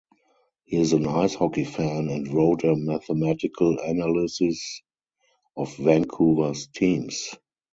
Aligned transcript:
He 0.63 0.77
is 0.77 0.93
an 0.93 1.05
ice 1.05 1.35
hockey 1.35 1.63
fan 1.63 2.09
and 2.09 2.27
wrote 2.33 2.63
a 2.63 2.75
mathematical 2.75 3.77
analysis 3.81 4.81
of 5.55 5.77
Vancouver's 5.77 6.65
teams. 6.69 7.35